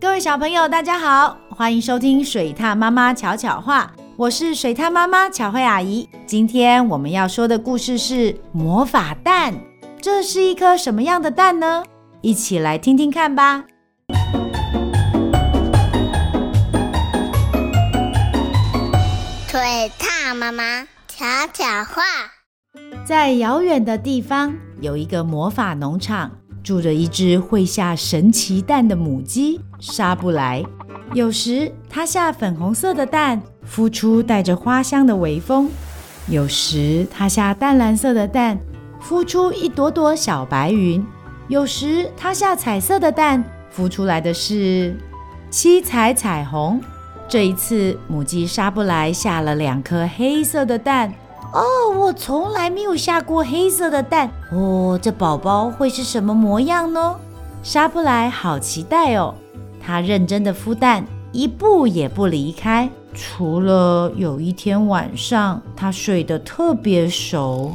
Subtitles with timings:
[0.00, 6.08] 各位小朋友，大家好，欢迎收听水獭妈妈巧巧话，我是水獭妈妈巧慧阿姨。
[6.26, 9.54] 今天我们要说的故事是魔法蛋，
[10.00, 11.84] 这是一颗什么样的蛋呢？
[12.20, 13.64] 一起来听听看吧。
[19.48, 19.60] 水
[19.98, 22.02] 獭妈妈巧巧话，
[23.06, 26.30] 在遥远的地方有一个魔法农场。
[26.64, 30.64] 住着一只会下神奇蛋的母鸡莎布莱。
[31.12, 35.68] 有时它下粉红色的蛋，孵出带着花香的微风；
[36.26, 38.58] 有时它下淡蓝色的蛋，
[39.00, 41.04] 孵出一朵朵小白云；
[41.48, 43.44] 有时它下彩色的蛋，
[43.76, 44.96] 孵出来的是
[45.50, 46.80] 七彩彩虹。
[47.28, 51.12] 这一次，母鸡莎布莱下了两颗黑色的蛋。
[51.54, 57.14] 哦，我从来没有下过黑色的蛋哦，这宝宝会是什么模样呢？
[57.62, 59.32] 莎布莱好期待哦！
[59.80, 62.90] 他认真的孵蛋，一步也不离开。
[63.14, 67.72] 除了有一天晚上，他睡得特别熟。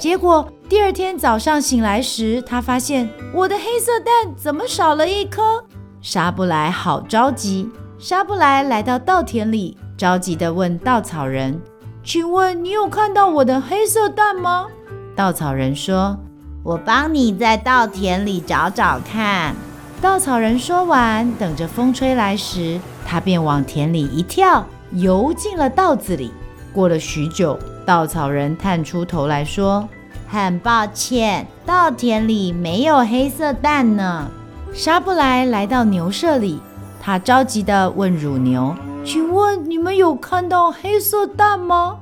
[0.00, 5.62] 结果第二天早上醒来时，他发现我的黑色蛋怎么少了一颗？
[6.02, 7.70] 莎布莱好着急。
[7.96, 11.60] 沙布莱来到稻田里，着急地问稻草人。
[12.08, 14.66] 请问你有看到我的黑色蛋吗？
[15.14, 16.18] 稻草人说
[16.64, 19.54] ：“我帮你在稻田里找找看。”
[20.00, 26.32] 稻草人说完，等着风吹来时，他便往田里一跳，游进了稻子里。
[26.72, 29.86] 过了许久，稻草人探出头来说
[30.26, 34.30] ：“很抱歉，稻田里没有黑色蛋呢。”
[34.72, 36.58] 沙布莱来到牛舍里，
[37.02, 38.74] 他着急地问乳牛。
[39.04, 41.96] 请问你们有看到黑色蛋吗？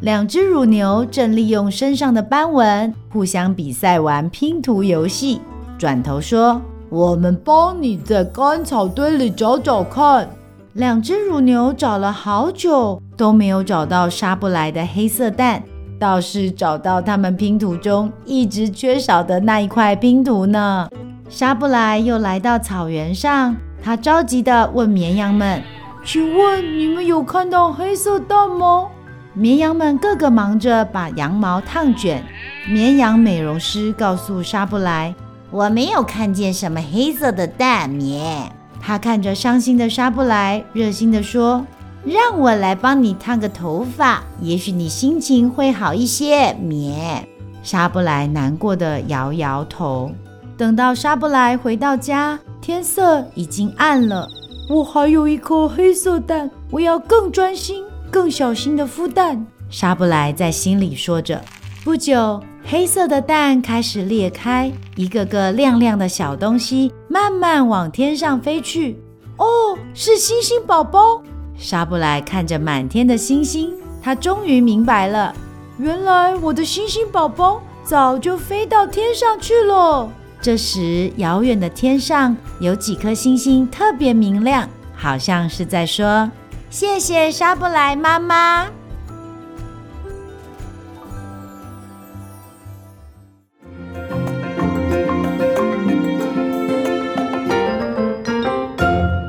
[0.00, 5.40] 两只乳牛正利用身上的斑纹互相比赛玩拼图游戏。
[5.78, 10.28] 转头说：“我们帮你在干草堆里找找看。”
[10.74, 15.62] 两只乳牛找了好久都没有找到莎布莱的黑色蛋，
[15.98, 20.88] 倒是找到他们拼图中一直缺少的那一块拼图呢。
[21.28, 25.62] 莎布莱又来到草原上，他着急地问绵羊们。
[26.04, 28.88] 请问你们有看到黑色蛋吗？
[29.34, 32.24] 绵羊们个个忙着把羊毛烫卷。
[32.68, 35.14] 绵羊美容师告诉莎布莱
[35.50, 41.64] ：“我没有看见什么黑色的蛋。”绵，他看着伤心的莎布莱，热心地说
[42.04, 47.26] ：“让我来帮你烫个头发，也许你心情会好一些。”绵，
[47.62, 50.10] 莎布莱难过地摇摇头。
[50.58, 54.28] 等到沙布莱回到家，天色已经暗了。
[54.72, 59.46] 我还有一颗黑色蛋，我要更专心、更小心地孵蛋。
[59.68, 61.38] 莎布莱在心里说着。
[61.84, 68.98] 不久，黑色的蛋开始裂开，一个个亮亮的小东西慢慢往天上飞去。
[69.36, 71.22] 哦，是星星宝宝！
[71.54, 75.34] 莎布莱看着满天的星星，她终于明白了，
[75.76, 80.08] 原来我的星星宝宝早就飞到天上去了。
[80.42, 86.28] 这时，遥远的天上有几颗星星特别明亮，好像是在说
[86.68, 88.66] ：“谢谢莎布莱妈妈。”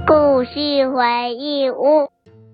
[0.07, 2.09] 故事回忆屋，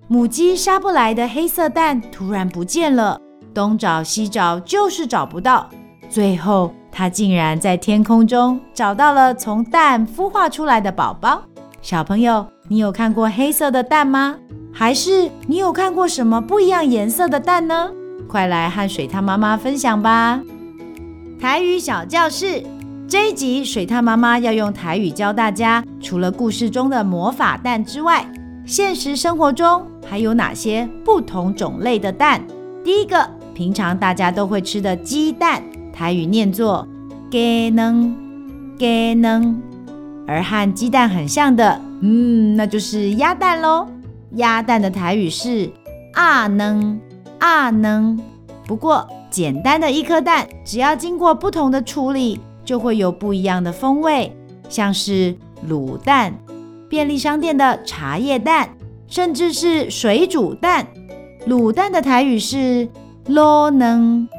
[0.09, 3.21] 母鸡莎布莱的黑色蛋突然不见了，
[3.53, 5.69] 东找西找，就是找不到，
[6.09, 6.73] 最后。
[6.91, 11.41] 他竟然在天空中找到了从蛋孵化出来的宝宝。
[11.81, 14.35] 小朋友，你有看过黑色的蛋吗？
[14.73, 17.89] 还是你有看过什么不一样颜色的蛋呢？
[18.27, 20.39] 快来和水獭妈妈分享吧！
[21.39, 22.63] 台语小教室
[23.07, 28.23] 这一集，水獭妈妈要用台语教大家，除了故事中的魔法蛋之外，
[28.65, 32.45] 现实生活中还有哪些不同种类的蛋？
[32.83, 35.63] 第一个，平常大家都会吃的鸡蛋。
[35.99, 36.87] 台语念作
[37.29, 38.15] “鸡卵”，
[38.79, 39.61] 鸡卵，
[40.25, 43.85] 而和鸡蛋很像的，嗯，那就是鸭蛋喽。
[44.35, 45.69] 鸭蛋的台语是
[46.15, 47.01] “啊卵”，
[47.39, 48.17] 啊卵。
[48.65, 54.33] 不过，简单的一颗蛋，只要经过不同的处理，就会有不一样的风味，
[54.69, 55.35] 像是
[55.67, 56.33] 卤蛋、
[56.87, 58.69] 便利商店的茶叶蛋，
[59.05, 60.87] 甚至是水煮蛋。
[61.45, 62.87] 卤蛋的台语是
[63.27, 64.29] “卤卵”，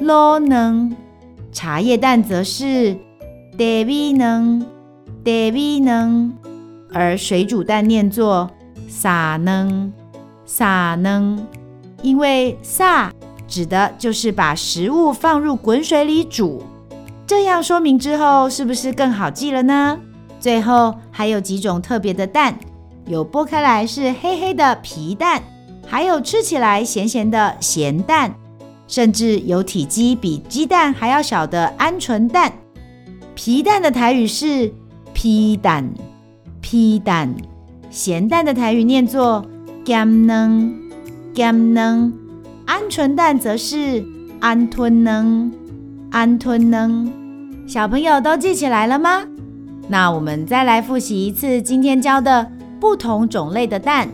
[0.00, 0.96] 卤卵。
[1.58, 4.60] 茶叶蛋则是茶米卵，
[5.24, 6.32] 茶米能，
[6.92, 8.48] 而水煮蛋念作
[8.88, 9.92] 撒卵，
[10.46, 11.44] 撒能，
[12.00, 13.12] 因为撒
[13.48, 16.62] 指的就是把食物放入滚水里煮。
[17.26, 19.98] 这样说明之后，是不是更好记了呢？
[20.38, 22.56] 最后还有几种特别的蛋，
[23.08, 25.42] 有剥开来是黑黑的皮蛋，
[25.84, 28.32] 还有吃起来咸咸的咸蛋，
[28.88, 32.52] 甚至有体积比鸡蛋还要小的鹌鹑蛋。
[33.36, 34.72] 皮蛋的台语是
[35.12, 35.88] 皮蛋，
[36.60, 37.32] 皮蛋。
[37.90, 39.46] 咸蛋的台语念作
[39.84, 40.74] 咸卵，
[41.32, 42.12] 咸能。
[42.66, 44.04] 鹌鹑蛋则是
[44.40, 45.52] 安吞卵，
[46.10, 47.10] 安吞能。
[47.66, 49.24] 小朋友都记起来了吗？
[49.88, 54.08] 那我们再来复习一次今天教的不同种类的蛋：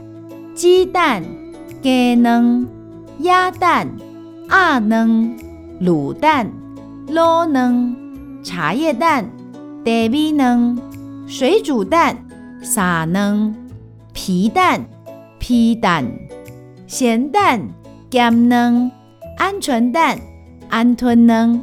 [0.54, 1.24] 鸡蛋、
[1.82, 2.64] 鸡卵、
[3.20, 3.88] 鸭蛋、
[4.48, 5.36] 鸭卵、
[5.80, 6.50] 卤蛋、
[7.08, 7.96] 卤卵、
[8.42, 9.24] 茶叶蛋、
[9.84, 10.78] 茶米卵、
[11.26, 12.16] 水煮蛋、
[12.62, 13.54] 沙卵、
[14.12, 14.84] 皮蛋、
[15.38, 16.04] 皮蛋、
[16.86, 17.60] 咸蛋、
[18.10, 18.90] 咸卵、
[19.38, 20.18] 鹌鹑蛋、
[20.70, 21.60] 鹌鹑卵，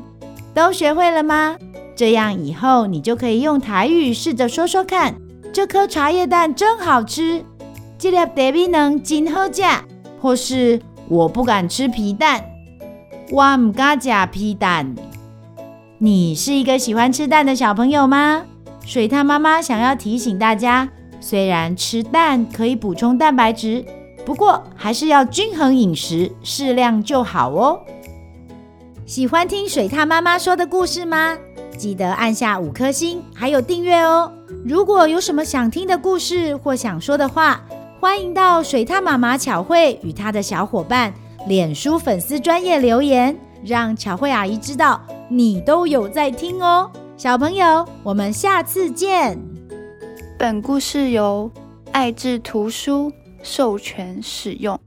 [0.53, 1.57] 都学会了吗？
[1.95, 5.15] 这样以后你就可以用台语试着说说看。
[5.53, 7.43] 这颗茶叶蛋真好吃，
[7.97, 9.63] 这粒茶米卵真好吃，
[10.21, 12.41] 或是我不敢吃皮蛋，
[13.31, 14.93] 我不敢吃皮蛋。
[15.99, 18.43] 你是一个喜欢吃蛋的小朋友吗？
[18.85, 20.89] 水獭妈妈想要提醒大家，
[21.21, 23.85] 虽然吃蛋可以补充蛋白质，
[24.25, 27.79] 不过还是要均衡饮食，适量就好哦。
[29.05, 31.37] 喜欢听水獭妈妈说的故事吗？
[31.77, 34.29] 记得按下五颗星，还有订阅哦。
[34.65, 37.61] 如果有什么想听的故事或想说的话，
[38.01, 41.13] 欢迎到水獭妈妈巧慧与她的小伙伴
[41.47, 43.35] 脸书粉丝专业留言，
[43.65, 46.89] 让巧慧阿姨知道你都有在听哦。
[47.17, 49.37] 小朋友，我们下次见。
[50.37, 51.49] 本故事由
[51.91, 53.11] 爱智图书
[53.41, 54.79] 授权使用。